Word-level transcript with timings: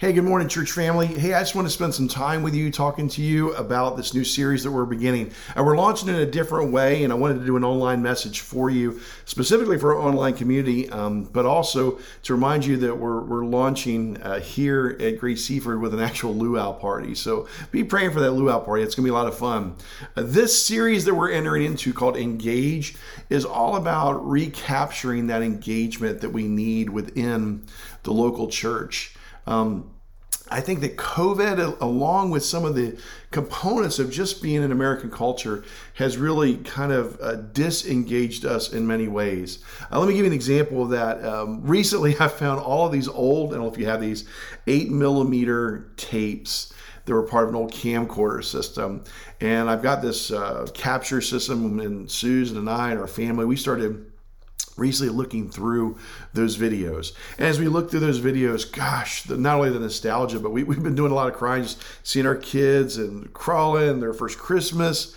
Hey, 0.00 0.14
good 0.14 0.24
morning, 0.24 0.48
church 0.48 0.72
family. 0.72 1.08
Hey, 1.08 1.34
I 1.34 1.40
just 1.40 1.54
want 1.54 1.68
to 1.68 1.70
spend 1.70 1.94
some 1.94 2.08
time 2.08 2.42
with 2.42 2.54
you 2.54 2.70
talking 2.70 3.06
to 3.10 3.20
you 3.20 3.52
about 3.52 3.98
this 3.98 4.14
new 4.14 4.24
series 4.24 4.64
that 4.64 4.70
we're 4.70 4.86
beginning. 4.86 5.30
And 5.54 5.66
we're 5.66 5.76
launching 5.76 6.08
in 6.08 6.14
a 6.14 6.24
different 6.24 6.72
way, 6.72 7.04
and 7.04 7.12
I 7.12 7.16
wanted 7.16 7.40
to 7.40 7.44
do 7.44 7.58
an 7.58 7.64
online 7.64 8.00
message 8.00 8.40
for 8.40 8.70
you, 8.70 8.98
specifically 9.26 9.78
for 9.78 9.94
our 9.94 10.00
online 10.00 10.32
community, 10.32 10.88
um, 10.88 11.24
but 11.24 11.44
also 11.44 11.98
to 12.22 12.32
remind 12.32 12.64
you 12.64 12.78
that 12.78 12.96
we're, 12.96 13.20
we're 13.20 13.44
launching 13.44 14.16
uh, 14.22 14.40
here 14.40 14.96
at 14.98 15.18
Grace 15.18 15.44
Seaford 15.44 15.82
with 15.82 15.92
an 15.92 16.00
actual 16.00 16.34
luau 16.34 16.72
party. 16.72 17.14
So 17.14 17.46
be 17.70 17.84
praying 17.84 18.12
for 18.12 18.20
that 18.20 18.32
luau 18.32 18.60
party. 18.60 18.82
It's 18.82 18.94
going 18.94 19.04
to 19.04 19.12
be 19.12 19.14
a 19.14 19.18
lot 19.18 19.26
of 19.26 19.36
fun. 19.36 19.76
Uh, 20.16 20.22
this 20.22 20.66
series 20.66 21.04
that 21.04 21.14
we're 21.14 21.30
entering 21.30 21.62
into 21.62 21.92
called 21.92 22.16
Engage 22.16 22.94
is 23.28 23.44
all 23.44 23.76
about 23.76 24.26
recapturing 24.26 25.26
that 25.26 25.42
engagement 25.42 26.22
that 26.22 26.30
we 26.30 26.44
need 26.44 26.88
within 26.88 27.66
the 28.04 28.14
local 28.14 28.48
church. 28.48 29.14
Um, 29.50 29.90
I 30.52 30.60
think 30.60 30.80
that 30.80 30.96
COVID, 30.96 31.80
along 31.80 32.30
with 32.30 32.44
some 32.44 32.64
of 32.64 32.74
the 32.74 32.98
components 33.30 34.00
of 34.00 34.10
just 34.10 34.42
being 34.42 34.62
in 34.62 34.72
American 34.72 35.10
culture, 35.10 35.64
has 35.94 36.16
really 36.16 36.56
kind 36.56 36.90
of 36.90 37.20
uh, 37.20 37.36
disengaged 37.36 38.44
us 38.44 38.72
in 38.72 38.86
many 38.86 39.06
ways. 39.06 39.62
Uh, 39.92 40.00
let 40.00 40.08
me 40.08 40.14
give 40.14 40.24
you 40.24 40.30
an 40.30 40.32
example 40.32 40.82
of 40.82 40.90
that. 40.90 41.24
Um, 41.24 41.62
recently, 41.62 42.16
I 42.20 42.28
found 42.28 42.60
all 42.60 42.86
of 42.86 42.92
these 42.92 43.06
old, 43.06 43.50
I 43.50 43.56
don't 43.56 43.66
know 43.66 43.72
if 43.72 43.78
you 43.78 43.86
have 43.86 44.00
these, 44.00 44.24
eight 44.66 44.90
millimeter 44.90 45.92
tapes 45.96 46.72
that 47.04 47.14
were 47.14 47.22
part 47.22 47.44
of 47.44 47.50
an 47.50 47.56
old 47.56 47.72
camcorder 47.72 48.44
system. 48.44 49.04
And 49.40 49.70
I've 49.70 49.82
got 49.82 50.02
this 50.02 50.30
uh, 50.32 50.66
capture 50.74 51.20
system, 51.20 51.78
and 51.80 52.10
Susan 52.10 52.56
and 52.56 52.68
I 52.68 52.90
and 52.90 53.00
our 53.00 53.06
family, 53.06 53.44
we 53.44 53.56
started 53.56 54.10
recently 54.80 55.14
looking 55.14 55.50
through 55.50 55.98
those 56.32 56.56
videos. 56.56 57.12
And 57.38 57.46
as 57.46 57.60
we 57.60 57.68
look 57.68 57.90
through 57.90 58.00
those 58.00 58.20
videos, 58.20 58.70
gosh, 58.70 59.22
the, 59.24 59.36
not 59.36 59.56
only 59.56 59.70
the 59.70 59.78
nostalgia, 59.78 60.40
but 60.40 60.50
we, 60.50 60.64
have 60.64 60.82
been 60.82 60.94
doing 60.94 61.12
a 61.12 61.14
lot 61.14 61.28
of 61.28 61.34
crying, 61.34 61.62
just 61.62 61.82
seeing 62.02 62.26
our 62.26 62.34
kids 62.34 62.96
and 62.96 63.32
crawling 63.32 64.00
their 64.00 64.14
first 64.14 64.38
Christmas. 64.38 65.14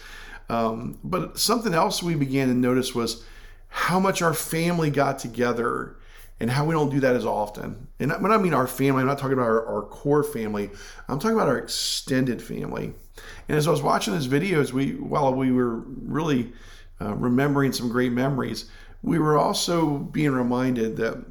Um, 0.50 1.00
but 1.04 1.40
something 1.40 1.74
else 1.74 2.04
we 2.04 2.16
began 2.16 2.50
to 2.50 2.54
notice 2.54 2.94
was 2.94 3.24
how 3.70 4.00
much 4.00 4.22
our 4.22 4.34
family 4.34 4.92
got 4.92 5.18
together 5.18 5.96
and 6.40 6.52
how 6.52 6.66
we 6.66 6.74
don't 6.74 6.90
do 6.90 7.00
that 7.00 7.16
as 7.16 7.26
often. 7.26 7.88
And 8.00 8.12
when 8.22 8.32
I 8.32 8.38
mean 8.38 8.54
our 8.54 8.68
family, 8.68 9.02
I'm 9.02 9.08
not 9.08 9.18
talking 9.18 9.34
about 9.34 9.48
our, 9.48 9.66
our 9.66 9.82
core 9.84 10.24
family, 10.24 10.70
I'm 11.08 11.18
talking 11.18 11.38
about 11.38 11.48
our 11.48 11.58
extended 11.58 12.42
family. 12.42 12.94
And 13.48 13.58
as 13.58 13.68
I 13.68 13.72
was 13.72 13.82
watching 13.82 14.14
those 14.14 14.28
videos, 14.28 14.74
we 14.74 14.92
while 14.96 15.34
we 15.34 15.52
were 15.52 15.78
really 15.78 16.52
uh, 17.00 17.14
remembering 17.16 17.72
some 17.72 17.90
great 17.90 18.12
memories, 18.12 18.66
we 19.04 19.20
were 19.20 19.38
also 19.38 19.98
being 19.98 20.32
reminded 20.32 20.98
that 20.98 21.24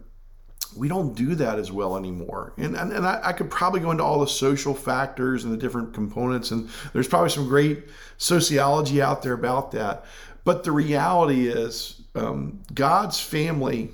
we 0.77 0.89
don't 0.89 1.15
do 1.15 1.34
that 1.34 1.59
as 1.59 1.73
well 1.73 1.97
anymore. 1.97 2.53
And, 2.56 2.77
and, 2.77 2.92
and 2.92 3.06
I, 3.06 3.20
I, 3.25 3.33
could 3.33 3.51
probably 3.51 3.81
go 3.81 3.91
into 3.91 4.05
all 4.05 4.20
the 4.20 4.27
social 4.27 4.75
factors 4.75 5.45
and 5.45 5.53
the 5.53 5.56
different 5.56 5.92
components, 5.92 6.51
and 6.51 6.69
there's 6.92 7.09
probably 7.09 7.31
some 7.31 7.48
great 7.48 7.84
sociology 8.17 9.03
out 9.03 9.23
there 9.23 9.34
about 9.34 9.73
that. 9.73 10.05
But 10.45 10.64
the 10.64 10.73
reality 10.73 11.48
is, 11.48 12.01
um, 12.14 12.62
God's 12.73 13.20
family 13.20 13.91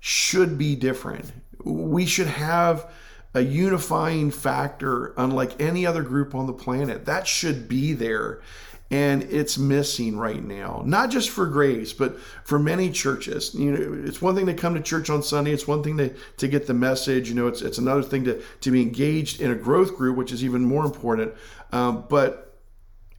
should 0.00 0.58
be 0.58 0.76
different. 0.76 1.32
We 1.64 2.06
should 2.06 2.28
have 2.28 2.90
a 3.34 3.40
unifying 3.40 4.30
factor 4.30 5.12
unlike 5.16 5.60
any 5.60 5.84
other 5.84 6.02
group 6.02 6.34
on 6.34 6.46
the 6.46 6.52
planet. 6.52 7.04
That 7.04 7.26
should 7.26 7.68
be 7.68 7.92
there 7.92 8.40
and 8.90 9.24
it's 9.24 9.58
missing 9.58 10.16
right 10.16 10.44
now 10.44 10.82
not 10.86 11.10
just 11.10 11.30
for 11.30 11.46
grace 11.46 11.92
but 11.92 12.20
for 12.44 12.58
many 12.58 12.90
churches. 12.90 13.54
You 13.54 13.72
know 13.72 14.08
it's 14.08 14.22
one 14.22 14.34
thing 14.34 14.46
to 14.46 14.54
come 14.54 14.74
to 14.74 14.80
church 14.80 15.10
on 15.10 15.22
sunday. 15.22 15.52
It's 15.52 15.66
one 15.66 15.82
thing 15.82 15.96
to, 15.98 16.14
to 16.36 16.48
get 16.48 16.66
the 16.66 16.74
message. 16.74 17.28
You 17.28 17.34
know 17.34 17.48
it's, 17.48 17.62
it's 17.62 17.78
another 17.78 18.02
thing 18.02 18.24
to, 18.24 18.42
to 18.60 18.70
be 18.70 18.82
engaged 18.82 19.40
in 19.40 19.50
a 19.50 19.56
growth 19.56 19.96
group 19.96 20.16
which 20.16 20.32
is 20.32 20.44
even 20.44 20.64
more 20.64 20.84
important. 20.84 21.34
Um, 21.72 22.04
but 22.08 22.58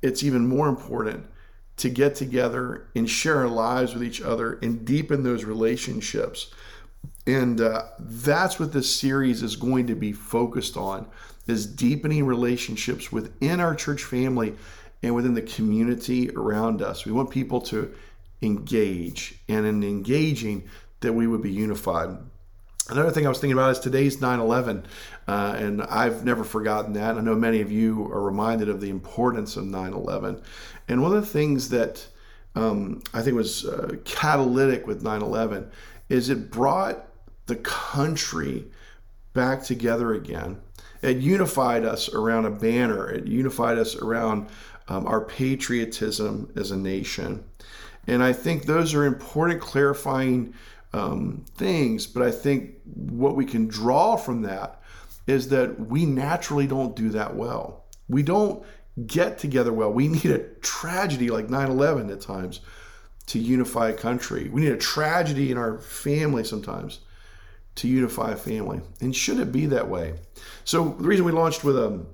it's 0.02 0.24
even 0.24 0.48
more 0.48 0.70
important 0.70 1.26
to 1.78 1.90
get 1.90 2.16
together 2.16 2.88
and 2.96 3.10
share 3.10 3.38
our 3.38 3.48
lives 3.48 3.94
with 3.94 4.04
each 4.04 4.22
other 4.22 4.60
and 4.62 4.84
deepen 4.86 5.24
those 5.24 5.44
relationships. 5.44 6.52
And 7.26 7.62
uh, 7.62 7.84
that's 8.00 8.60
what 8.60 8.74
this 8.74 8.94
series 8.94 9.44
is 9.44 9.56
going 9.56 9.88
to 9.88 9.96
be 9.96 10.12
focused 10.12 10.76
on 10.78 11.08
is 11.46 11.66
deepening 11.66 12.26
relationships 12.26 13.12
within 13.12 13.60
our 13.60 13.76
church 13.76 14.04
family 14.04 14.56
and 15.04 15.16
within 15.16 15.34
the 15.34 15.42
community 15.42 16.30
around 16.32 16.82
us. 16.82 17.06
We 17.06 17.12
want 17.12 17.30
people 17.30 17.62
to 17.62 17.94
engage, 18.42 19.40
and 19.48 19.66
in 19.66 19.84
engaging, 19.84 20.70
that 21.02 21.14
we 21.14 21.28
would 21.28 21.42
be 21.42 21.52
unified. 21.52 22.18
Another 22.90 23.12
thing 23.12 23.26
I 23.26 23.30
was 23.30 23.40
thinking 23.40 23.58
about 23.58 23.72
is 23.72 23.80
today's 23.80 24.22
9 24.22 24.40
11, 24.40 24.86
uh, 25.28 25.56
and 25.58 25.82
I've 25.84 26.24
never 26.24 26.44
forgotten 26.44 26.94
that. 26.94 27.18
I 27.18 27.22
know 27.22 27.36
many 27.36 27.62
of 27.62 27.72
you 27.72 28.06
are 28.12 28.22
reminded 28.22 28.70
of 28.70 28.80
the 28.80 28.90
importance 28.90 29.58
of 29.58 29.66
9 29.66 29.94
11. 29.94 30.42
And 30.88 31.02
one 31.02 31.16
of 31.16 31.22
the 31.22 31.30
things 31.30 31.70
that 31.70 32.08
um, 32.56 33.04
I 33.14 33.22
think 33.22 33.36
was 33.36 33.66
uh, 33.66 33.98
catalytic 34.06 34.88
with 34.88 35.04
9 35.04 35.22
11 35.22 35.70
is 36.10 36.30
it 36.30 36.50
brought 36.50 37.06
the 37.48 37.58
country 37.58 38.66
back 39.34 39.64
together 39.64 40.14
again. 40.14 40.62
It 41.02 41.18
unified 41.18 41.86
us 41.86 42.12
around 42.14 42.46
a 42.46 42.52
banner, 42.52 43.10
it 43.10 43.28
unified 43.28 43.78
us 43.78 43.96
around 43.96 44.48
um, 44.88 45.06
our 45.08 45.22
patriotism 45.22 46.52
as 46.56 46.72
a 46.72 46.78
nation. 46.78 47.44
And 48.08 48.24
I 48.24 48.34
think 48.34 48.66
those 48.66 48.94
are 48.94 49.06
important 49.06 49.62
clarifying 49.62 50.54
um, 50.94 51.46
things, 51.56 52.08
but 52.08 52.24
I 52.24 52.32
think 52.32 52.76
what 52.86 53.36
we 53.36 53.46
can 53.46 53.68
draw 53.68 54.16
from 54.16 54.44
that 54.44 54.82
is 55.28 55.50
that 55.50 55.80
we 55.80 56.06
naturally 56.06 56.68
don't 56.68 56.96
do 56.96 57.10
that 57.10 57.36
well. 57.36 57.84
We 58.08 58.24
don't 58.24 58.64
get 59.06 59.38
together 59.38 59.74
well. 59.74 59.92
We 59.92 60.08
need 60.08 60.26
a 60.26 60.40
tragedy 60.62 61.30
like 61.30 61.50
9 61.50 61.70
11 61.70 62.10
at 62.10 62.22
times 62.22 62.62
to 63.28 63.40
unify 63.40 63.90
a 63.90 63.94
country. 63.94 64.50
We 64.50 64.62
need 64.62 64.72
a 64.72 64.78
tragedy 64.78 65.52
in 65.52 65.58
our 65.58 65.78
family 65.80 66.46
sometimes 66.46 67.00
to 67.76 67.88
unify 67.88 68.32
a 68.32 68.38
family. 68.38 68.82
And 69.02 69.16
should 69.16 69.40
it 69.40 69.52
be 69.52 69.66
that 69.68 69.90
way? 69.90 70.16
So, 70.64 70.96
the 70.98 71.08
reason 71.08 71.26
we 71.26 71.34
launched 71.34 71.64
with 71.64 71.78
a 71.78 71.88
um, 71.88 72.08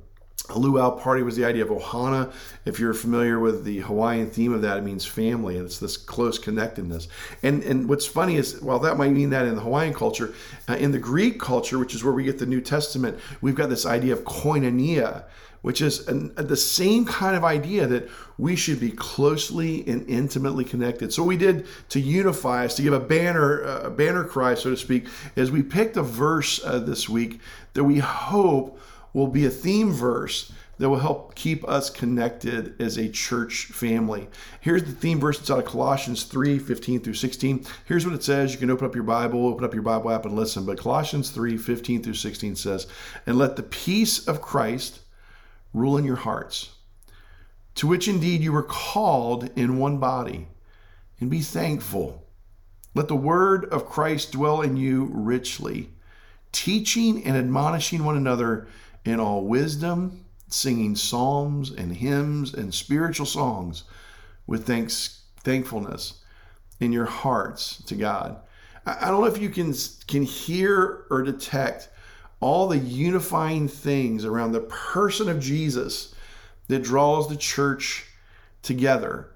a 0.49 0.59
luau 0.59 0.91
party 0.91 1.23
was 1.23 1.35
the 1.37 1.45
idea 1.45 1.63
of 1.63 1.69
ohana. 1.69 2.31
If 2.65 2.79
you're 2.79 2.93
familiar 2.93 3.39
with 3.39 3.63
the 3.63 3.79
Hawaiian 3.79 4.29
theme 4.29 4.53
of 4.53 4.61
that, 4.63 4.77
it 4.77 4.83
means 4.83 5.05
family, 5.05 5.57
and 5.57 5.65
it's 5.65 5.79
this 5.79 5.95
close 5.95 6.37
connectedness. 6.37 7.07
And 7.43 7.63
and 7.63 7.87
what's 7.87 8.05
funny 8.05 8.35
is, 8.35 8.61
while 8.61 8.79
that 8.79 8.97
might 8.97 9.11
mean 9.11 9.29
that 9.29 9.45
in 9.45 9.55
the 9.55 9.61
Hawaiian 9.61 9.93
culture, 9.93 10.33
uh, 10.67 10.73
in 10.73 10.91
the 10.91 10.99
Greek 10.99 11.39
culture, 11.39 11.79
which 11.79 11.95
is 11.95 12.03
where 12.03 12.13
we 12.13 12.25
get 12.25 12.39
the 12.39 12.45
New 12.45 12.61
Testament, 12.61 13.19
we've 13.41 13.55
got 13.55 13.69
this 13.69 13.85
idea 13.85 14.11
of 14.11 14.23
koinonia, 14.25 15.23
which 15.61 15.81
is 15.81 16.07
an, 16.09 16.33
the 16.35 16.57
same 16.57 17.05
kind 17.05 17.37
of 17.37 17.45
idea 17.45 17.87
that 17.87 18.09
we 18.37 18.53
should 18.57 18.81
be 18.81 18.91
closely 18.91 19.87
and 19.87 20.07
intimately 20.09 20.65
connected. 20.65 21.13
So 21.13 21.23
we 21.23 21.37
did 21.37 21.65
to 21.89 22.01
unify 22.01 22.65
us, 22.65 22.75
to 22.75 22.81
give 22.81 22.93
a 22.93 22.99
banner, 22.99 23.61
a 23.61 23.89
banner 23.89 24.25
cry, 24.25 24.55
so 24.55 24.71
to 24.71 24.77
speak, 24.77 25.07
is 25.37 25.51
we 25.51 25.63
picked 25.63 25.95
a 25.95 26.03
verse 26.03 26.61
uh, 26.65 26.79
this 26.79 27.07
week 27.07 27.39
that 27.75 27.85
we 27.85 27.99
hope 27.99 28.77
will 29.13 29.27
be 29.27 29.45
a 29.45 29.49
theme 29.49 29.91
verse 29.91 30.51
that 30.79 30.89
will 30.89 30.99
help 30.99 31.35
keep 31.35 31.67
us 31.67 31.89
connected 31.89 32.81
as 32.81 32.97
a 32.97 33.07
church 33.07 33.65
family. 33.65 34.27
Here's 34.59 34.83
the 34.83 34.91
theme 34.91 35.19
verse. 35.19 35.39
It's 35.39 35.51
out 35.51 35.59
of 35.59 35.65
Colossians 35.65 36.23
3 36.23 36.59
15 36.59 37.01
through 37.01 37.13
16. 37.13 37.65
Here's 37.85 38.05
what 38.05 38.15
it 38.15 38.23
says. 38.23 38.51
You 38.51 38.59
can 38.59 38.71
open 38.71 38.87
up 38.87 38.95
your 38.95 39.03
Bible, 39.03 39.47
open 39.47 39.63
up 39.63 39.73
your 39.73 39.83
Bible 39.83 40.11
app, 40.11 40.25
and 40.25 40.35
listen. 40.35 40.65
But 40.65 40.79
Colossians 40.79 41.29
3 41.29 41.57
15 41.57 42.03
through 42.03 42.15
16 42.15 42.55
says, 42.55 42.87
And 43.25 43.37
let 43.37 43.55
the 43.55 43.63
peace 43.63 44.27
of 44.27 44.41
Christ 44.41 45.01
rule 45.73 45.97
in 45.97 46.05
your 46.05 46.15
hearts, 46.15 46.71
to 47.75 47.87
which 47.87 48.07
indeed 48.07 48.41
you 48.41 48.51
were 48.51 48.63
called 48.63 49.49
in 49.55 49.77
one 49.77 49.99
body, 49.99 50.47
and 51.19 51.29
be 51.29 51.41
thankful. 51.41 52.27
Let 52.95 53.07
the 53.07 53.15
word 53.15 53.65
of 53.65 53.89
Christ 53.89 54.33
dwell 54.33 54.61
in 54.61 54.77
you 54.77 55.09
richly, 55.13 55.91
teaching 56.51 57.23
and 57.23 57.35
admonishing 57.35 58.03
one 58.03 58.17
another 58.17 58.67
in 59.05 59.19
all 59.19 59.45
wisdom, 59.45 60.25
singing 60.47 60.95
psalms 60.95 61.71
and 61.71 61.95
hymns 61.95 62.53
and 62.53 62.73
spiritual 62.73 63.25
songs 63.25 63.83
with 64.47 64.65
thanks, 64.65 65.23
thankfulness 65.43 66.21
in 66.79 66.91
your 66.91 67.05
hearts 67.05 67.81
to 67.83 67.95
God. 67.95 68.37
I 68.85 69.09
don't 69.09 69.21
know 69.21 69.27
if 69.27 69.41
you 69.41 69.49
can 69.49 69.73
can 70.07 70.23
hear 70.23 71.05
or 71.09 71.23
detect 71.23 71.89
all 72.41 72.67
the 72.67 72.77
unifying 72.77 73.69
things 73.69 74.25
around 74.25 74.51
the 74.51 74.59
person 74.59 75.29
of 75.29 75.39
Jesus 75.39 76.13
that 76.67 76.83
draws 76.83 77.29
the 77.29 77.37
church 77.37 78.05
together. 78.61 79.31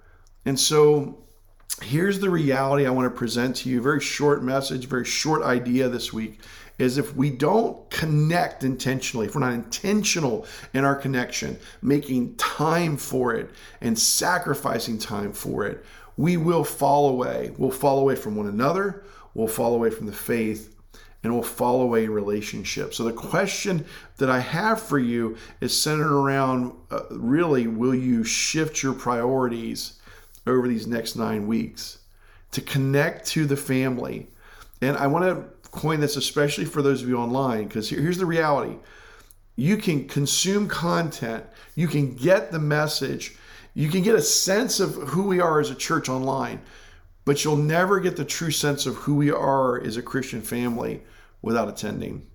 And 0.45 0.59
so 0.59 1.23
here's 1.81 2.19
the 2.19 2.29
reality 2.29 2.85
I 2.85 2.89
want 2.89 3.05
to 3.05 3.17
present 3.17 3.55
to 3.57 3.69
you. 3.69 3.81
Very 3.81 4.01
short 4.01 4.43
message, 4.43 4.87
very 4.87 5.05
short 5.05 5.43
idea 5.43 5.87
this 5.87 6.11
week 6.11 6.41
is 6.77 6.97
if 6.97 7.15
we 7.15 7.29
don't 7.29 7.89
connect 7.89 8.63
intentionally, 8.63 9.27
if 9.27 9.35
we're 9.35 9.41
not 9.41 9.53
intentional 9.53 10.45
in 10.73 10.83
our 10.83 10.95
connection, 10.95 11.57
making 11.81 12.35
time 12.35 12.97
for 12.97 13.33
it 13.33 13.49
and 13.81 13.97
sacrificing 13.97 14.97
time 14.97 15.33
for 15.33 15.65
it, 15.65 15.83
we 16.17 16.37
will 16.37 16.63
fall 16.63 17.09
away. 17.09 17.51
We'll 17.57 17.71
fall 17.71 17.99
away 17.99 18.15
from 18.15 18.35
one 18.35 18.47
another, 18.47 19.03
we'll 19.33 19.47
fall 19.47 19.73
away 19.73 19.89
from 19.89 20.07
the 20.07 20.13
faith, 20.13 20.75
and 21.23 21.33
we'll 21.33 21.43
fall 21.43 21.81
away 21.81 22.05
in 22.05 22.11
relationship. 22.11 22.93
So 22.93 23.03
the 23.03 23.13
question 23.13 23.85
that 24.17 24.29
I 24.29 24.39
have 24.39 24.81
for 24.81 24.99
you 24.99 25.37
is 25.61 25.79
centered 25.79 26.13
around 26.13 26.73
uh, 26.91 27.01
really 27.11 27.67
will 27.67 27.95
you 27.95 28.23
shift 28.23 28.83
your 28.83 28.93
priorities 28.93 29.99
over 30.45 30.67
these 30.67 30.87
next 30.87 31.15
9 31.15 31.45
weeks 31.47 31.99
to 32.51 32.61
connect 32.61 33.27
to 33.27 33.45
the 33.45 33.57
family. 33.57 34.27
And 34.81 34.95
I 34.95 35.07
want 35.07 35.25
to 35.25 35.56
coin 35.71 35.99
this 35.99 36.15
especially 36.15 36.65
for 36.65 36.81
those 36.81 37.01
of 37.01 37.09
you 37.09 37.17
online 37.17 37.67
because 37.67 37.89
here's 37.89 38.17
the 38.17 38.25
reality. 38.25 38.75
You 39.55 39.77
can 39.77 40.07
consume 40.07 40.67
content, 40.67 41.43
you 41.75 41.87
can 41.87 42.15
get 42.15 42.51
the 42.51 42.59
message, 42.59 43.35
you 43.73 43.89
can 43.89 44.03
get 44.03 44.15
a 44.15 44.21
sense 44.21 44.79
of 44.79 44.95
who 44.95 45.23
we 45.23 45.39
are 45.39 45.59
as 45.59 45.71
a 45.71 45.75
church 45.75 46.09
online 46.09 46.61
but 47.27 47.43
you'll 47.43 47.57
never 47.57 47.99
get 47.99 48.15
the 48.15 48.23
true 48.23 48.51
sense 48.51 48.85
of 48.85 48.95
who 48.95 49.13
we 49.13 49.29
are 49.29 49.83
as 49.83 49.97
a 49.97 50.01
Christian 50.01 50.41
family 50.41 51.01
without 51.41 51.67
attending, 51.67 52.25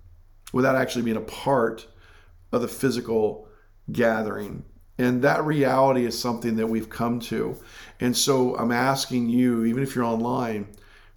without 0.53 0.75
actually 0.75 1.01
being 1.01 1.17
a 1.17 1.21
part 1.21 1.87
of 2.51 2.61
the 2.61 2.67
physical 2.67 3.47
gathering. 3.91 4.63
And 4.99 5.23
that 5.23 5.43
reality 5.45 6.05
is 6.05 6.17
something 6.17 6.57
that 6.57 6.67
we've 6.67 6.91
come 6.91 7.19
to. 7.21 7.57
And 8.01 8.15
so 8.15 8.55
I'm 8.55 8.71
asking 8.71 9.29
you, 9.29 9.65
even 9.65 9.81
if 9.81 9.95
you're 9.95 10.05
online, 10.05 10.67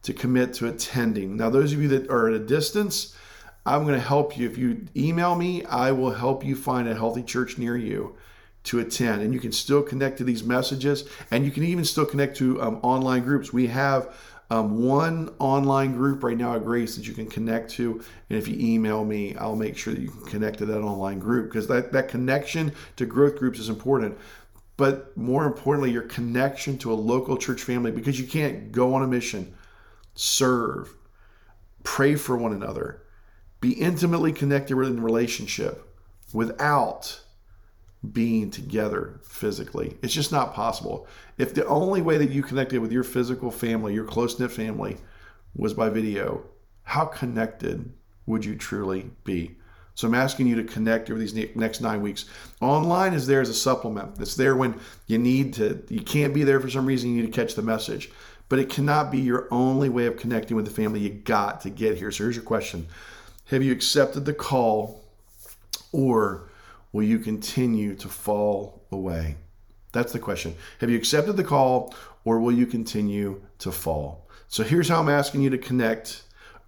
to 0.07 0.15
commit 0.15 0.55
to 0.55 0.69
attending. 0.69 1.37
Now, 1.37 1.51
those 1.51 1.73
of 1.73 1.83
you 1.83 1.89
that 1.89 2.09
are 2.11 2.29
at 2.29 2.35
a 2.35 2.39
distance, 2.39 3.17
I'm 3.67 3.83
going 3.83 3.97
to 3.97 4.01
help 4.01 4.39
you. 4.39 4.49
If 4.49 4.57
you 4.57 4.87
email 4.97 5.35
me, 5.35 5.65
I 5.65 5.91
will 5.91 6.13
help 6.13 6.45
you 6.45 6.55
find 6.55 6.89
a 6.89 6.95
healthy 6.95 7.25
church 7.25 7.59
near 7.59 7.77
you 7.77 8.15
to 8.65 8.79
attend. 8.79 9.23
And 9.23 9.35
you 9.35 9.41
can 9.41 9.51
still 9.51 9.83
connect 9.83 10.19
to 10.19 10.25
these 10.25 10.45
messages 10.45 11.09
and 11.33 11.45
you 11.45 11.51
can 11.51 11.65
even 11.65 11.85
still 11.85 12.07
connect 12.07 12.37
to 12.37 12.63
um, 12.63 12.79
online 12.85 13.25
groups. 13.25 13.53
We 13.53 13.67
have 13.67 14.15
um, 14.49 14.85
one 14.85 15.35
online 15.41 15.97
group 15.97 16.23
right 16.23 16.39
now 16.39 16.55
at 16.55 16.65
Grace 16.65 16.95
that 16.95 17.09
you 17.09 17.13
can 17.13 17.27
connect 17.27 17.73
to. 17.73 18.01
And 18.31 18.39
if 18.39 18.47
you 18.47 18.57
email 18.61 19.05
me, 19.05 19.35
I'll 19.35 19.57
make 19.57 19.77
sure 19.77 19.93
that 19.93 20.01
you 20.01 20.11
can 20.11 20.25
connect 20.27 20.59
to 20.59 20.67
that 20.67 20.83
online 20.83 21.19
group 21.19 21.47
because 21.47 21.67
that, 21.67 21.91
that 21.91 22.07
connection 22.07 22.73
to 22.95 23.07
growth 23.07 23.37
groups 23.37 23.59
is 23.59 23.69
important. 23.69 24.17
But 24.77 25.17
more 25.17 25.47
importantly, 25.47 25.91
your 25.91 26.03
connection 26.03 26.79
to 26.79 26.93
a 26.93 26.95
local 26.95 27.37
church 27.37 27.63
family 27.63 27.91
because 27.91 28.21
you 28.21 28.27
can't 28.29 28.71
go 28.71 28.95
on 28.95 29.03
a 29.03 29.07
mission, 29.09 29.53
serve, 30.17 30.97
pray 31.85 32.17
for 32.17 32.37
one 32.37 32.53
another, 32.53 33.03
be 33.61 33.73
intimately 33.73 34.33
connected 34.33 34.77
in 34.77 35.03
relationship 35.03 35.97
without 36.33 37.21
being 38.13 38.51
together 38.51 39.21
physically. 39.23 39.97
It's 40.03 40.13
just 40.13 40.33
not 40.33 40.55
possible. 40.55 41.07
If 41.39 41.55
the 41.55 41.67
only 41.67 42.03
way 42.03 42.19
that 42.19 42.31
you 42.31 42.43
connected 42.43 42.81
with 42.81 42.93
your 42.93 43.05
physical 43.05 43.51
family, 43.51 43.95
your 43.95 44.05
close 44.05 44.39
knit 44.39 44.51
family, 44.51 44.97
was 45.55 45.75
by 45.75 45.89
video, 45.89 46.45
how 46.83 47.05
connected 47.07 47.93
would 48.27 48.45
you 48.45 48.55
truly 48.55 49.11
be? 49.25 49.57
So 49.95 50.07
I'm 50.07 50.15
asking 50.15 50.47
you 50.47 50.57
to 50.57 50.65
connect 50.65 51.09
over 51.11 51.19
these 51.19 51.35
next 51.57 51.81
nine 51.81 52.03
weeks. 52.03 52.27
Online 52.61 53.15
is 53.15 53.27
there 53.27 53.41
as 53.41 53.49
a 53.49 53.55
supplement. 53.55 54.21
It's 54.21 54.35
there 54.35 54.55
when 54.55 54.79
you 55.07 55.17
need 55.17 55.55
to, 55.55 55.83
you 55.89 56.03
can't 56.03 56.35
be 56.35 56.45
there 56.45 56.61
for 56.61 56.69
some 56.69 56.85
reason, 56.85 57.15
you 57.15 57.23
need 57.23 57.33
to 57.33 57.41
catch 57.41 57.55
the 57.55 57.63
message. 57.63 58.11
But 58.49 58.59
it 58.59 58.71
cannot 58.71 59.11
be 59.11 59.19
your 59.19 59.49
only 59.51 59.89
way 59.89 60.07
of 60.07 60.17
connecting 60.17 60.57
with 60.57 60.67
the 60.67 60.71
family. 60.71 61.01
You 61.01 61.11
got 61.11 61.61
to 61.63 61.71
get 61.71 61.97
here. 61.97 62.13
So 62.13 62.25
here's 62.25 62.37
your 62.37 62.45
question 62.45 62.87
Have 63.47 63.63
you 63.63 63.73
accepted 63.73 64.25
the 64.25 64.35
call 64.35 65.05
or 65.93 66.49
will 66.93 67.03
you 67.03 67.19
continue 67.19 67.95
to 67.97 68.09
fall 68.09 68.83
away? 68.91 69.37
That's 69.93 70.13
the 70.13 70.19
question. 70.19 70.55
Have 70.81 70.91
you 70.91 70.97
accepted 70.97 71.37
the 71.37 71.45
call 71.45 71.95
or 72.25 72.39
will 72.41 72.53
you 72.53 72.67
continue 72.67 73.41
to 73.59 73.73
fall? 73.73 74.29
So 74.49 74.63
here's 74.63 74.89
how 74.89 75.01
I'm 75.01 75.09
asking 75.09 75.43
you 75.43 75.51
to 75.51 75.59
connect 75.59 76.23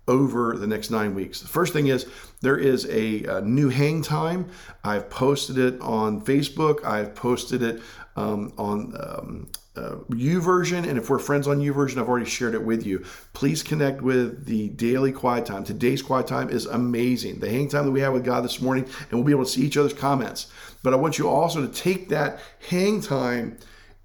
over 0.08 0.56
the 0.56 0.66
next 0.66 0.90
nine 0.90 1.14
weeks. 1.14 1.40
The 1.40 1.48
first 1.48 1.72
thing 1.72 1.88
is 1.88 2.06
there 2.40 2.56
is 2.56 2.86
a, 2.86 3.24
a 3.24 3.40
new 3.42 3.68
hang 3.68 4.02
time. 4.02 4.48
I've 4.82 5.10
posted 5.10 5.58
it 5.58 5.80
on 5.80 6.22
Facebook. 6.22 6.84
I've 6.84 7.14
posted 7.14 7.62
it 7.62 7.82
um, 8.16 8.52
on 8.56 8.94
um, 8.98 9.48
uh, 9.78 9.96
YouVersion, 10.10 10.88
and 10.88 10.98
if 10.98 11.08
we're 11.08 11.18
friends 11.18 11.46
on 11.46 11.60
YouVersion, 11.60 11.98
I've 11.98 12.08
already 12.08 12.26
shared 12.26 12.54
it 12.54 12.64
with 12.64 12.84
you. 12.84 13.04
Please 13.32 13.62
connect 13.62 14.02
with 14.02 14.44
the 14.46 14.70
daily 14.70 15.12
quiet 15.12 15.46
time. 15.46 15.62
Today's 15.64 16.02
quiet 16.02 16.26
time 16.26 16.50
is 16.50 16.66
amazing. 16.66 17.38
The 17.38 17.48
hang 17.48 17.68
time 17.68 17.84
that 17.84 17.92
we 17.92 18.00
had 18.00 18.12
with 18.12 18.24
God 18.24 18.44
this 18.44 18.60
morning, 18.60 18.84
and 18.84 19.12
we'll 19.12 19.24
be 19.24 19.32
able 19.32 19.44
to 19.44 19.50
see 19.50 19.62
each 19.62 19.76
other's 19.76 19.92
comments. 19.92 20.48
But 20.82 20.92
I 20.92 20.96
want 20.96 21.18
you 21.18 21.28
also 21.28 21.64
to 21.64 21.72
take 21.72 22.08
that 22.08 22.40
hang 22.68 23.00
time 23.00 23.58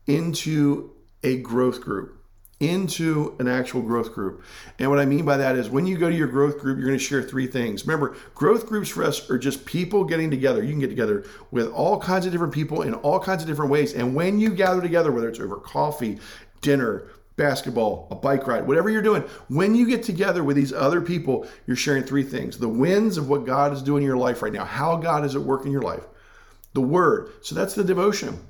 into 0.06 0.92
a 1.24 1.38
growth 1.38 1.82
group 1.82 2.23
into 2.60 3.36
an 3.40 3.48
actual 3.48 3.82
growth 3.82 4.14
group. 4.14 4.44
And 4.80 4.90
what 4.90 5.00
I 5.00 5.06
mean 5.06 5.26
by 5.26 5.38
that 5.38 5.56
is 5.56 5.70
when 5.70 5.86
you 5.86 5.98
go 5.98 6.10
to 6.10 6.16
your 6.16 6.28
growth 6.28 6.60
group, 6.60 6.78
you're 6.78 6.88
going 6.88 6.98
to 6.98 7.04
share 7.04 7.22
three 7.22 7.48
things. 7.48 7.86
Remember, 7.86 8.16
growth 8.36 8.68
groups 8.68 8.90
for 8.90 9.04
us 9.04 9.30
are 9.30 9.38
just 9.38 9.66
people 9.66 10.04
getting 10.06 10.32
together. 10.32 10.64
You 10.64 10.70
can 10.70 10.80
get 10.80 10.90
together 10.90 11.26
with 11.52 11.70
all 11.72 12.00
kinds 12.00 12.26
of 12.26 12.32
different 12.32 12.54
people 12.54 12.84
in 12.84 12.94
all 12.94 13.20
kinds 13.20 13.42
of 13.42 13.48
different 13.48 13.72
ways. 13.72 13.94
And 13.94 14.16
when 14.16 14.40
you 14.40 14.52
gather 14.52 14.82
together, 14.82 15.12
whether 15.12 15.30
it's 15.30 15.40
over 15.40 15.58
coffee, 15.58 16.20
dinner, 16.62 17.10
basketball, 17.36 18.08
a 18.12 18.16
bike 18.16 18.46
ride, 18.48 18.68
whatever 18.68 18.90
you're 18.90 19.02
doing, 19.02 19.24
when 19.48 19.76
you 19.76 19.88
get 19.88 20.04
together 20.04 20.44
with 20.44 20.56
these 20.56 20.72
other 20.72 21.02
people, 21.02 21.48
you're 21.66 21.76
sharing 21.76 22.04
three 22.04 22.24
things 22.24 22.58
the 22.58 22.70
wins 22.70 23.18
of 23.18 23.28
what 23.28 23.46
God 23.46 23.74
is 23.74 23.82
doing 23.82 24.04
in 24.04 24.08
your 24.08 24.18
life 24.18 24.42
right 24.42 24.54
now, 24.54 24.66
how 24.66 24.96
God 24.96 25.26
is 25.26 25.36
at 25.36 25.42
work 25.42 25.66
in 25.66 25.72
your 25.72 25.82
life, 25.82 26.04
the 26.74 26.82
word. 26.82 27.32
So 27.42 27.56
that's 27.56 27.76
the 27.76 27.84
devotion. 27.84 28.48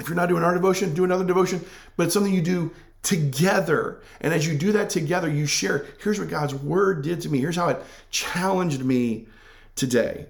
If 0.00 0.08
you're 0.08 0.16
not 0.16 0.28
doing 0.28 0.42
our 0.42 0.54
devotion, 0.54 0.94
do 0.94 1.04
another 1.04 1.24
devotion, 1.24 1.64
but 1.96 2.04
it's 2.04 2.14
something 2.14 2.34
you 2.34 2.42
do 2.42 2.70
together. 3.02 4.02
And 4.20 4.34
as 4.34 4.46
you 4.46 4.56
do 4.58 4.72
that 4.72 4.90
together, 4.90 5.30
you 5.30 5.46
share 5.46 5.86
here's 6.02 6.18
what 6.18 6.28
God's 6.28 6.54
word 6.54 7.02
did 7.02 7.20
to 7.22 7.28
me, 7.28 7.38
here's 7.38 7.56
how 7.56 7.68
it 7.68 7.82
challenged 8.10 8.84
me 8.84 9.26
today. 9.74 10.26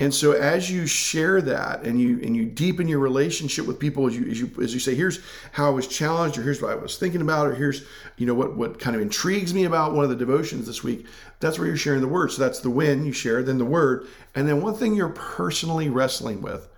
And 0.00 0.12
so 0.12 0.32
as 0.32 0.68
you 0.70 0.86
share 0.86 1.40
that 1.42 1.84
and 1.84 2.00
you 2.00 2.20
and 2.20 2.36
you 2.36 2.44
deepen 2.44 2.88
your 2.88 2.98
relationship 2.98 3.64
with 3.64 3.78
people 3.78 4.08
as 4.08 4.16
you 4.16 4.28
as 4.28 4.40
you 4.40 4.50
as 4.60 4.74
you 4.74 4.80
say, 4.80 4.94
here's 4.94 5.20
how 5.52 5.68
I 5.68 5.70
was 5.70 5.86
challenged, 5.86 6.36
or 6.36 6.42
here's 6.42 6.60
what 6.60 6.72
I 6.72 6.74
was 6.74 6.98
thinking 6.98 7.20
about, 7.20 7.46
or 7.46 7.54
here's 7.54 7.84
you 8.16 8.26
know 8.26 8.34
what 8.34 8.56
what 8.56 8.80
kind 8.80 8.96
of 8.96 9.02
intrigues 9.02 9.54
me 9.54 9.64
about 9.64 9.92
one 9.92 10.02
of 10.02 10.10
the 10.10 10.16
devotions 10.16 10.66
this 10.66 10.82
week. 10.82 11.06
That's 11.38 11.58
where 11.58 11.68
you're 11.68 11.76
sharing 11.76 12.00
the 12.00 12.08
word. 12.08 12.32
So 12.32 12.42
that's 12.42 12.58
the 12.58 12.70
win 12.70 13.06
you 13.06 13.12
share, 13.12 13.42
then 13.44 13.58
the 13.58 13.64
word, 13.64 14.08
and 14.34 14.48
then 14.48 14.60
one 14.60 14.74
thing 14.74 14.94
you're 14.94 15.10
personally 15.10 15.88
wrestling 15.88 16.42
with. 16.42 16.68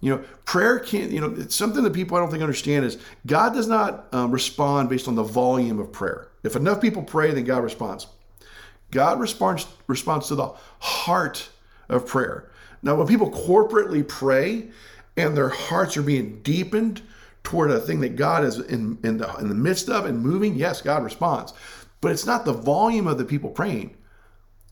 You 0.00 0.16
know, 0.16 0.24
prayer 0.46 0.78
can't, 0.78 1.10
you 1.10 1.20
know, 1.20 1.34
it's 1.36 1.54
something 1.54 1.82
that 1.84 1.92
people 1.92 2.16
I 2.16 2.20
don't 2.20 2.30
think 2.30 2.42
understand 2.42 2.86
is 2.86 2.96
God 3.26 3.52
does 3.52 3.68
not 3.68 4.06
um, 4.12 4.30
respond 4.30 4.88
based 4.88 5.08
on 5.08 5.14
the 5.14 5.22
volume 5.22 5.78
of 5.78 5.92
prayer. 5.92 6.28
If 6.42 6.56
enough 6.56 6.80
people 6.80 7.02
pray, 7.02 7.32
then 7.32 7.44
God 7.44 7.62
responds. 7.62 8.06
God 8.90 9.20
responds 9.20 9.66
responds 9.86 10.28
to 10.28 10.34
the 10.34 10.52
heart 10.80 11.50
of 11.88 12.06
prayer. 12.06 12.50
Now, 12.82 12.94
when 12.94 13.06
people 13.06 13.30
corporately 13.30 14.06
pray 14.06 14.68
and 15.16 15.36
their 15.36 15.50
hearts 15.50 15.96
are 15.96 16.02
being 16.02 16.40
deepened 16.42 17.02
toward 17.42 17.70
a 17.70 17.80
thing 17.80 18.00
that 18.00 18.16
God 18.16 18.44
is 18.44 18.58
in, 18.58 18.98
in, 19.02 19.18
the, 19.18 19.34
in 19.36 19.48
the 19.48 19.54
midst 19.54 19.88
of 19.88 20.06
and 20.06 20.20
moving, 20.20 20.54
yes, 20.54 20.80
God 20.80 21.02
responds. 21.04 21.52
But 22.00 22.12
it's 22.12 22.26
not 22.26 22.44
the 22.44 22.52
volume 22.52 23.06
of 23.06 23.18
the 23.18 23.24
people 23.24 23.50
praying, 23.50 23.96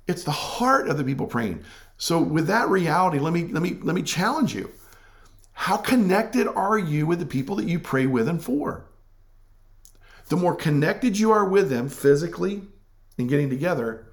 it's 0.06 0.22
the 0.22 0.30
heart 0.30 0.88
of 0.88 0.96
the 0.96 1.04
people 1.04 1.26
praying. 1.26 1.62
So 1.98 2.20
with 2.20 2.46
that 2.46 2.68
reality, 2.68 3.18
let 3.18 3.32
me 3.32 3.48
let 3.48 3.62
me 3.62 3.76
let 3.82 3.94
me 3.94 4.02
challenge 4.02 4.54
you. 4.54 4.70
How 5.62 5.76
connected 5.76 6.46
are 6.46 6.78
you 6.78 7.04
with 7.04 7.18
the 7.18 7.26
people 7.26 7.56
that 7.56 7.66
you 7.66 7.80
pray 7.80 8.06
with 8.06 8.28
and 8.28 8.40
for? 8.40 8.86
The 10.28 10.36
more 10.36 10.54
connected 10.54 11.18
you 11.18 11.32
are 11.32 11.44
with 11.44 11.68
them 11.68 11.88
physically 11.88 12.62
and 13.18 13.28
getting 13.28 13.50
together, 13.50 14.06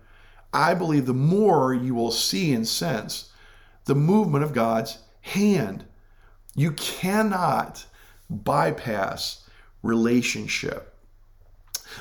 I 0.52 0.74
believe 0.74 1.06
the 1.06 1.14
more 1.14 1.72
you 1.72 1.94
will 1.94 2.10
see 2.10 2.52
and 2.52 2.68
sense 2.68 3.32
the 3.86 3.94
movement 3.94 4.44
of 4.44 4.54
God's 4.54 4.98
hand. 5.22 5.86
You 6.56 6.72
cannot 6.72 7.86
bypass 8.28 9.48
relationship. 9.84 10.95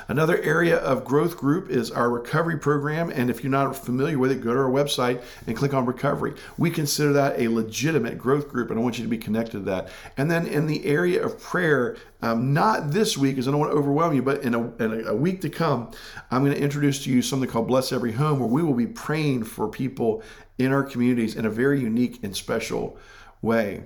Another 0.07 0.41
area 0.41 0.77
of 0.77 1.05
growth 1.05 1.37
group 1.37 1.69
is 1.69 1.91
our 1.91 2.09
recovery 2.09 2.57
program. 2.57 3.09
And 3.09 3.29
if 3.29 3.43
you're 3.43 3.51
not 3.51 3.75
familiar 3.75 4.17
with 4.17 4.31
it, 4.31 4.41
go 4.41 4.53
to 4.53 4.59
our 4.59 4.69
website 4.69 5.23
and 5.47 5.55
click 5.55 5.73
on 5.73 5.85
recovery. 5.85 6.33
We 6.57 6.69
consider 6.69 7.13
that 7.13 7.39
a 7.39 7.47
legitimate 7.47 8.17
growth 8.17 8.49
group, 8.49 8.69
and 8.69 8.79
I 8.79 8.83
want 8.83 8.97
you 8.97 9.03
to 9.03 9.09
be 9.09 9.17
connected 9.17 9.59
to 9.59 9.65
that. 9.65 9.89
And 10.17 10.29
then 10.29 10.47
in 10.47 10.67
the 10.67 10.85
area 10.85 11.23
of 11.23 11.39
prayer, 11.39 11.97
um, 12.21 12.53
not 12.53 12.91
this 12.91 13.17
week, 13.17 13.35
because 13.35 13.47
I 13.47 13.51
don't 13.51 13.59
want 13.59 13.71
to 13.71 13.77
overwhelm 13.77 14.15
you, 14.15 14.21
but 14.21 14.41
in, 14.41 14.55
a, 14.55 14.75
in 14.77 15.07
a 15.07 15.15
week 15.15 15.41
to 15.41 15.49
come, 15.49 15.91
I'm 16.31 16.43
going 16.43 16.55
to 16.55 16.61
introduce 16.61 17.03
to 17.03 17.11
you 17.11 17.21
something 17.21 17.49
called 17.49 17.67
Bless 17.67 17.91
Every 17.91 18.13
Home, 18.13 18.39
where 18.39 18.49
we 18.49 18.63
will 18.63 18.73
be 18.73 18.87
praying 18.87 19.43
for 19.43 19.67
people 19.67 20.23
in 20.57 20.71
our 20.71 20.83
communities 20.83 21.35
in 21.35 21.45
a 21.45 21.49
very 21.49 21.79
unique 21.79 22.23
and 22.23 22.35
special 22.35 22.97
way. 23.41 23.83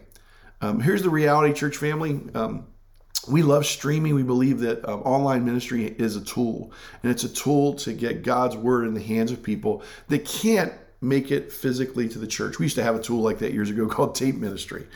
Um, 0.62 0.82
here's 0.82 1.04
the 1.04 1.10
reality, 1.10 1.54
church 1.54 1.78
family. 1.78 2.22
Um, 2.34 2.68
we 3.28 3.44
love 3.44 3.66
streaming. 3.66 4.16
We 4.16 4.24
believe 4.24 4.60
that 4.60 4.88
um, 4.88 5.01
online 5.01 5.46
ministry 5.46 5.86
is 5.86 6.16
a 6.16 6.22
tool, 6.22 6.72
and 7.04 7.12
it's 7.12 7.24
a 7.24 7.30
tool 7.30 7.74
to 7.75 7.94
get 7.94 8.24
God's 8.24 8.56
word 8.56 8.88
in 8.88 8.94
the 8.94 9.01
hands 9.01 9.32
of 9.32 9.44
people 9.44 9.84
that 10.08 10.25
can't 10.25 10.74
make 11.01 11.32
it 11.32 11.51
physically 11.51 12.10
to 12.10 12.20
the 12.20 12.28
church. 12.28 12.60
We 12.60 12.66
used 12.66 12.75
to 12.75 12.84
have 12.84 12.96
a 12.96 13.01
tool 13.01 13.22
like 13.22 13.39
that 13.39 13.54
years 13.54 13.70
ago 13.70 13.88
called 13.96 14.16
tape 14.16 14.36
ministry, 14.36 14.88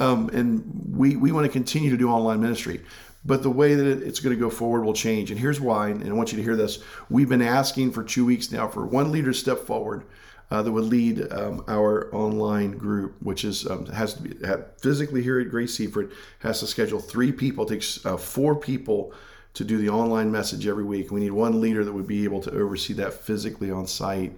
um, 0.00 0.28
and 0.30 0.96
we 0.96 1.16
we 1.16 1.32
want 1.32 1.46
to 1.46 1.52
continue 1.52 1.90
to 1.90 1.96
do 1.96 2.10
online 2.10 2.40
ministry. 2.40 2.80
but 3.24 3.42
the 3.42 3.50
way 3.50 3.74
that 3.74 3.86
it's 4.02 4.20
going 4.20 4.34
to 4.34 4.40
go 4.40 4.48
forward 4.48 4.84
will 4.84 4.94
change. 4.94 5.30
And 5.30 5.38
here's 5.38 5.60
why, 5.60 5.88
and 5.88 6.08
I 6.08 6.12
want 6.12 6.32
you 6.32 6.38
to 6.38 6.42
hear 6.42 6.56
this. 6.56 6.78
We've 7.10 7.28
been 7.28 7.42
asking 7.42 7.92
for 7.92 8.02
two 8.02 8.24
weeks 8.24 8.50
now 8.52 8.68
for 8.68 8.86
one 8.86 9.10
leader 9.12 9.32
to 9.32 9.38
step 9.38 9.58
forward 9.58 10.04
uh, 10.50 10.62
that 10.62 10.72
would 10.72 10.84
lead 10.84 11.30
um, 11.32 11.62
our 11.68 12.14
online 12.14 12.78
group, 12.78 13.14
which 13.20 13.44
is 13.44 13.66
um, 13.66 13.86
has 13.86 14.14
to 14.14 14.22
be 14.22 14.34
physically 14.80 15.22
here 15.22 15.38
at 15.40 15.50
Grace 15.50 15.74
Seaford, 15.74 16.12
has 16.40 16.60
to 16.60 16.66
schedule 16.66 17.00
three 17.00 17.32
people. 17.32 17.66
Takes 17.66 18.04
uh, 18.06 18.16
four 18.16 18.54
people 18.54 19.12
to 19.54 19.64
do 19.64 19.76
the 19.78 19.88
online 19.88 20.30
message 20.30 20.66
every 20.66 20.84
week. 20.84 21.10
We 21.10 21.20
need 21.20 21.32
one 21.32 21.60
leader 21.60 21.84
that 21.84 21.92
would 21.92 22.06
be 22.06 22.24
able 22.24 22.40
to 22.42 22.50
oversee 22.52 22.94
that 22.94 23.12
physically 23.12 23.70
on 23.70 23.86
site 23.86 24.32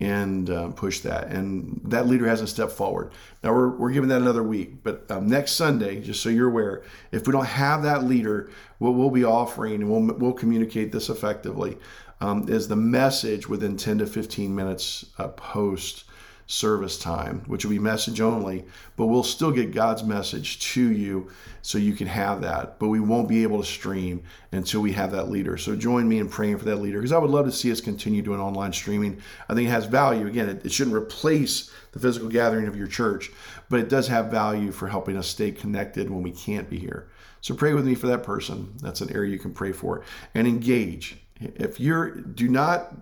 and 0.00 0.48
um, 0.50 0.72
push 0.72 1.00
that. 1.00 1.28
And 1.28 1.80
that 1.84 2.06
leader 2.06 2.26
hasn't 2.26 2.48
stepped 2.48 2.72
forward. 2.72 3.12
Now 3.44 3.52
we're, 3.52 3.68
we're 3.68 3.90
giving 3.90 4.08
that 4.08 4.22
another 4.22 4.42
week. 4.42 4.82
But 4.82 5.10
um, 5.10 5.28
next 5.28 5.52
Sunday, 5.52 6.00
just 6.00 6.22
so 6.22 6.30
you're 6.30 6.48
aware, 6.48 6.82
if 7.12 7.26
we 7.26 7.32
don't 7.32 7.46
have 7.46 7.82
that 7.82 8.04
leader, 8.04 8.50
what 8.78 8.92
we'll 8.92 9.10
be 9.10 9.24
offering, 9.24 9.74
and 9.74 9.90
we'll, 9.90 10.16
we'll 10.16 10.32
communicate 10.32 10.90
this 10.90 11.10
effectively, 11.10 11.76
um, 12.20 12.48
is 12.48 12.68
the 12.68 12.76
message 12.76 13.48
within 13.48 13.76
10 13.76 13.98
to 13.98 14.06
15 14.06 14.54
minutes 14.54 15.06
uh, 15.18 15.28
post 15.28 16.04
service 16.50 16.98
time, 16.98 17.42
which 17.46 17.64
will 17.64 17.70
be 17.70 17.78
message 17.78 18.20
only, 18.20 18.64
but 18.96 19.06
we'll 19.06 19.22
still 19.22 19.52
get 19.52 19.72
God's 19.72 20.02
message 20.02 20.58
to 20.72 20.90
you 20.90 21.30
so 21.62 21.78
you 21.78 21.92
can 21.92 22.08
have 22.08 22.40
that. 22.40 22.76
But 22.80 22.88
we 22.88 22.98
won't 22.98 23.28
be 23.28 23.44
able 23.44 23.60
to 23.60 23.66
stream 23.66 24.24
until 24.50 24.80
we 24.80 24.92
have 24.92 25.12
that 25.12 25.30
leader. 25.30 25.56
So 25.56 25.76
join 25.76 26.08
me 26.08 26.18
in 26.18 26.28
praying 26.28 26.58
for 26.58 26.64
that 26.64 26.80
leader 26.80 26.98
because 26.98 27.12
I 27.12 27.18
would 27.18 27.30
love 27.30 27.46
to 27.46 27.52
see 27.52 27.70
us 27.70 27.80
continue 27.80 28.20
doing 28.20 28.40
online 28.40 28.72
streaming. 28.72 29.22
I 29.48 29.54
think 29.54 29.68
it 29.68 29.72
has 29.72 29.86
value. 29.86 30.26
Again, 30.26 30.48
it, 30.48 30.66
it 30.66 30.72
shouldn't 30.72 30.96
replace 30.96 31.70
the 31.92 32.00
physical 32.00 32.28
gathering 32.28 32.66
of 32.66 32.76
your 32.76 32.88
church, 32.88 33.30
but 33.68 33.78
it 33.78 33.88
does 33.88 34.08
have 34.08 34.26
value 34.26 34.72
for 34.72 34.88
helping 34.88 35.16
us 35.16 35.28
stay 35.28 35.52
connected 35.52 36.10
when 36.10 36.22
we 36.22 36.32
can't 36.32 36.68
be 36.68 36.80
here. 36.80 37.10
So 37.42 37.54
pray 37.54 37.74
with 37.74 37.86
me 37.86 37.94
for 37.94 38.08
that 38.08 38.24
person. 38.24 38.74
That's 38.82 39.00
an 39.00 39.14
area 39.14 39.30
you 39.30 39.38
can 39.38 39.54
pray 39.54 39.70
for 39.70 40.02
and 40.34 40.48
engage. 40.48 41.16
If 41.40 41.80
you're, 41.80 42.10
do 42.10 42.48
not 42.48 42.94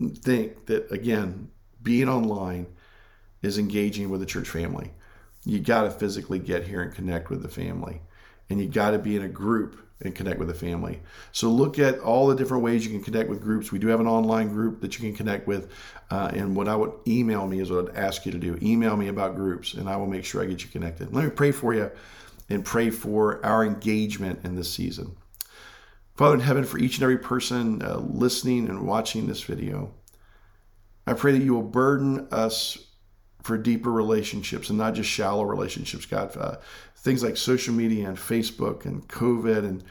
think 0.00 0.66
that, 0.66 0.90
again, 0.92 1.50
being 1.82 2.08
online 2.08 2.66
is 3.42 3.58
engaging 3.58 4.10
with 4.10 4.20
the 4.20 4.26
church 4.26 4.48
family. 4.48 4.92
You 5.44 5.60
got 5.60 5.82
to 5.84 5.90
physically 5.90 6.38
get 6.38 6.66
here 6.66 6.82
and 6.82 6.94
connect 6.94 7.30
with 7.30 7.42
the 7.42 7.48
family. 7.48 8.02
And 8.50 8.60
you 8.60 8.68
got 8.68 8.90
to 8.90 8.98
be 8.98 9.16
in 9.16 9.22
a 9.22 9.28
group 9.28 9.86
and 10.02 10.14
connect 10.14 10.38
with 10.38 10.48
the 10.48 10.54
family. 10.54 11.00
So 11.32 11.50
look 11.50 11.78
at 11.78 11.98
all 12.00 12.26
the 12.26 12.34
different 12.34 12.62
ways 12.62 12.84
you 12.84 12.90
can 12.90 13.02
connect 13.02 13.28
with 13.28 13.40
groups. 13.40 13.70
We 13.70 13.78
do 13.78 13.88
have 13.88 14.00
an 14.00 14.06
online 14.06 14.48
group 14.48 14.80
that 14.80 14.98
you 14.98 15.00
can 15.00 15.14
connect 15.14 15.46
with. 15.46 15.70
Uh, 16.10 16.30
and 16.34 16.56
what 16.56 16.68
I 16.68 16.76
would 16.76 16.92
email 17.06 17.46
me 17.46 17.60
is 17.60 17.70
what 17.70 17.90
I'd 17.90 17.96
ask 17.96 18.24
you 18.24 18.32
to 18.32 18.38
do. 18.38 18.58
Email 18.62 18.96
me 18.96 19.08
about 19.08 19.36
groups 19.36 19.74
and 19.74 19.88
I 19.88 19.96
will 19.96 20.06
make 20.06 20.24
sure 20.24 20.42
I 20.42 20.46
get 20.46 20.62
you 20.62 20.68
connected. 20.70 21.12
Let 21.14 21.24
me 21.24 21.30
pray 21.30 21.52
for 21.52 21.74
you 21.74 21.90
and 22.48 22.64
pray 22.64 22.90
for 22.90 23.44
our 23.44 23.64
engagement 23.64 24.40
in 24.44 24.56
this 24.56 24.72
season. 24.72 25.16
Father 26.20 26.34
in 26.34 26.40
heaven, 26.40 26.64
for 26.64 26.76
each 26.76 26.96
and 26.96 27.02
every 27.02 27.16
person 27.16 27.80
uh, 27.80 27.96
listening 27.96 28.68
and 28.68 28.86
watching 28.86 29.26
this 29.26 29.42
video, 29.42 29.90
I 31.06 31.14
pray 31.14 31.32
that 31.32 31.42
you 31.42 31.54
will 31.54 31.62
burden 31.62 32.28
us 32.30 32.76
for 33.42 33.56
deeper 33.56 33.90
relationships 33.90 34.68
and 34.68 34.76
not 34.76 34.92
just 34.92 35.08
shallow 35.08 35.44
relationships, 35.44 36.04
God. 36.04 36.36
Uh, 36.36 36.56
things 36.96 37.22
like 37.22 37.38
social 37.38 37.72
media 37.72 38.06
and 38.06 38.18
Facebook 38.18 38.84
and 38.84 39.08
COVID. 39.08 39.60
And 39.60 39.84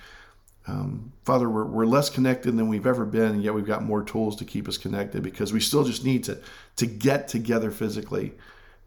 um, 0.68 1.14
Father, 1.26 1.50
we're, 1.50 1.66
we're 1.66 1.88
less 1.88 2.12
connected 2.12 2.56
than 2.56 2.68
we've 2.68 2.86
ever 2.86 3.08
been, 3.08 3.32
and 3.32 3.44
yet 3.44 3.56
we've 3.56 3.66
got 3.66 3.82
more 3.82 4.04
tools 4.04 4.36
to 4.36 4.46
keep 4.46 4.68
us 4.68 4.78
connected 4.78 5.24
because 5.24 5.52
we 5.52 5.60
still 5.60 5.84
just 5.84 6.06
need 6.06 6.24
to, 6.26 6.40
to 6.76 6.86
get 6.86 7.28
together 7.28 7.72
physically 7.72 8.34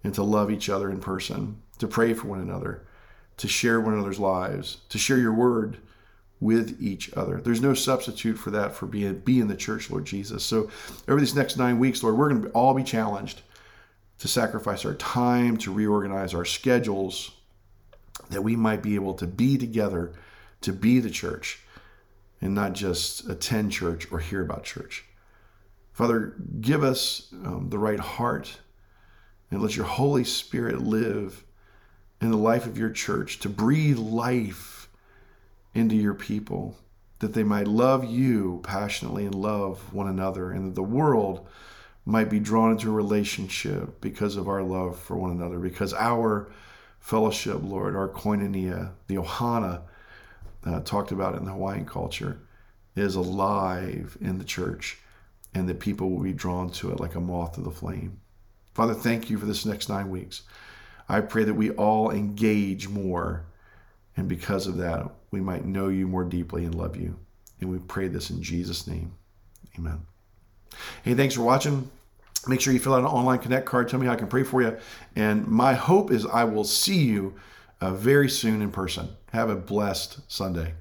and 0.05 0.15
to 0.15 0.23
love 0.23 0.53
each 0.53 0.69
other 0.69 0.89
in 0.91 1.01
person, 1.01 1.61
to 1.79 1.89
pray 1.89 2.15
for 2.15 2.29
one 2.29 2.41
another, 2.41 2.87
to 3.39 3.49
share 3.49 3.81
one 3.81 3.95
another's 3.95 4.21
lives, 4.21 4.77
to 4.91 4.97
share 4.97 5.19
your 5.19 5.35
word 5.35 5.79
with 6.43 6.77
each 6.83 7.13
other. 7.15 7.41
There's 7.41 7.63
no 7.63 7.73
substitute 7.73 8.35
for 8.35 8.51
that 8.51 8.75
for 8.75 8.87
being 8.87 9.21
be 9.21 9.39
in 9.39 9.47
the 9.47 9.55
church, 9.55 9.91
Lord 9.91 10.05
Jesus. 10.05 10.43
So 10.43 10.69
over 11.07 11.21
these 11.21 11.37
next 11.37 11.57
nine 11.57 11.79
weeks, 11.79 12.03
Lord, 12.03 12.19
we're 12.19 12.31
going 12.31 12.43
to 12.43 12.49
all 12.49 12.75
be 12.75 12.83
challenged 12.83 13.43
to 14.19 14.27
sacrifice 14.27 14.85
our 14.85 14.95
time, 14.95 15.57
to 15.59 15.73
reorganize 15.73 16.35
our 16.35 16.45
schedules, 16.45 17.31
that 18.31 18.43
we 18.43 18.57
might 18.57 18.83
be 18.83 18.97
able 18.97 19.15
to 19.15 19.27
be 19.27 19.57
together, 19.57 20.13
to 20.63 20.73
be 20.73 20.99
the 20.99 21.11
church, 21.11 21.61
and 22.41 22.57
not 22.57 22.73
just 22.73 23.29
attend 23.29 23.71
church 23.71 24.11
or 24.11 24.19
hear 24.19 24.43
about 24.43 24.65
church. 24.65 25.05
Father, 25.93 26.35
give 26.61 26.83
us 26.83 27.29
um, 27.45 27.69
the 27.71 27.79
right 27.79 28.01
heart 28.01 28.59
and 29.53 29.63
let 29.63 29.77
your 29.77 29.87
Holy 29.87 30.25
Spirit 30.25 30.81
live 30.81 31.45
in 32.21 32.33
the 32.33 32.37
life 32.37 32.67
of 32.67 32.77
your 32.77 32.91
church 32.91 33.39
to 33.41 33.49
breathe 33.49 33.99
life 33.99 34.72
into 35.75 35.95
your 35.95 36.15
people, 36.15 36.77
that 37.21 37.35
they 37.35 37.45
might 37.45 37.69
love 37.69 38.05
you 38.05 38.61
passionately 38.65 39.25
and 39.25 39.35
love 39.35 39.93
one 39.93 40.09
another, 40.09 40.51
and 40.51 40.67
that 40.67 40.75
the 40.75 40.83
world 40.83 41.47
might 42.05 42.29
be 42.29 42.41
drawn 42.41 42.73
into 42.73 42.91
a 42.91 42.95
relationship 42.95 44.01
because 44.01 44.37
of 44.37 44.49
our 44.49 44.63
love 44.63 44.99
for 44.99 45.17
one 45.17 45.31
another, 45.31 45.59
because 45.59 45.95
our 45.95 46.51
fellowship, 46.99 47.59
Lord, 47.63 47.95
our 47.95 48.09
koinonia, 48.09 48.91
the 49.07 49.17
ohana 49.17 49.83
uh, 50.65 50.81
talked 50.81 51.13
about 51.13 51.37
in 51.37 51.45
the 51.45 51.53
Hawaiian 51.53 51.87
culture, 51.87 52.41
is 52.97 53.15
alive 53.15 54.19
in 54.21 54.39
the 54.39 54.45
church, 54.45 54.99
and 55.55 55.69
that 55.69 55.81
people 55.81 56.11
will 56.11 56.23
be 56.23 56.33
drawn 56.33 56.71
to 56.71 56.91
it 56.91 57.01
like 57.01 57.15
a 57.15 57.21
moth 57.21 57.55
to 57.55 57.61
the 57.61 57.71
flame. 57.71 58.19
Father, 58.75 58.95
thank 58.95 59.31
you 59.31 59.39
for 59.39 59.47
this 59.47 59.67
next 59.67 59.89
nine 59.89 60.11
weeks. 60.11 60.43
I 61.09 61.21
pray 61.21 61.45
that 61.45 61.55
we 61.55 61.71
all 61.71 62.11
engage 62.11 62.89
more, 62.89 63.45
and 64.17 64.29
because 64.29 64.67
of 64.67 64.77
that, 64.79 65.11
we 65.31 65.41
might 65.41 65.65
know 65.65 65.89
you 65.89 66.07
more 66.07 66.25
deeply 66.25 66.65
and 66.65 66.75
love 66.75 66.97
you. 66.97 67.19
And 67.61 67.71
we 67.71 67.79
pray 67.79 68.09
this 68.09 68.31
in 68.31 68.43
Jesus' 68.43 68.87
name. 68.87 69.13
Amen. 69.79 70.03
Hey, 71.03 71.15
thanks 71.15 71.35
for 71.35 71.43
watching. 71.43 71.91
Make 72.47 72.61
sure 72.61 72.73
you 72.73 72.81
fill 72.81 72.95
out 72.95 73.01
an 73.01 73.07
online 73.07 73.39
connect 73.39 73.67
card. 73.67 73.89
Tell 73.89 74.01
me 74.01 74.07
how 74.07 74.13
I 74.13 74.17
can 74.17 74.27
pray 74.27 74.43
for 74.43 74.63
you. 74.63 74.77
And 75.15 75.47
my 75.47 75.75
hope 75.75 76.11
is 76.11 76.27
I 76.27 76.45
will 76.45 76.65
see 76.65 76.99
you 76.99 77.35
uh, 77.81 77.95
very 77.95 78.29
soon 78.29 78.63
in 78.63 78.71
person. 78.71 79.09
Have 79.33 79.49
a 79.49 79.57
blessed 79.57 80.21
Sunday. 80.31 80.75